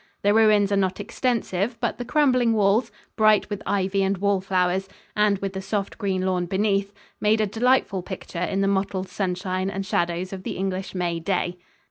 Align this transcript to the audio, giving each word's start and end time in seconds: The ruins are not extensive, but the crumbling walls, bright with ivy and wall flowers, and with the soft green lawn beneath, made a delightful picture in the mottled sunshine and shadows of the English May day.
The 0.23 0.33
ruins 0.33 0.71
are 0.71 0.75
not 0.77 0.99
extensive, 0.99 1.79
but 1.79 1.99
the 1.99 2.05
crumbling 2.05 2.53
walls, 2.53 2.91
bright 3.15 3.47
with 3.51 3.61
ivy 3.67 4.01
and 4.01 4.17
wall 4.17 4.41
flowers, 4.41 4.89
and 5.15 5.37
with 5.37 5.53
the 5.53 5.61
soft 5.61 5.99
green 5.99 6.23
lawn 6.25 6.47
beneath, 6.47 6.91
made 7.19 7.39
a 7.39 7.45
delightful 7.45 8.01
picture 8.01 8.39
in 8.41 8.61
the 8.61 8.67
mottled 8.67 9.09
sunshine 9.09 9.69
and 9.69 9.85
shadows 9.85 10.33
of 10.33 10.41
the 10.41 10.57
English 10.57 10.95
May 10.95 11.19
day. 11.19 11.57